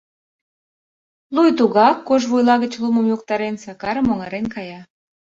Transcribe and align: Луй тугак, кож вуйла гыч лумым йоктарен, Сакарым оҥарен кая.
Луй 1.35 1.49
тугак, 1.57 1.97
кож 2.07 2.21
вуйла 2.29 2.55
гыч 2.63 2.73
лумым 2.81 3.05
йоктарен, 3.11 3.55
Сакарым 3.63 4.07
оҥарен 4.13 4.45
кая. 4.53 4.81